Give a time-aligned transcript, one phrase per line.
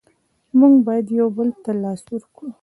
[0.59, 2.49] موږ باید یو بل ته لاس ورکړو.